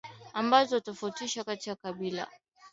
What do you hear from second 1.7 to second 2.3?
kabila moja na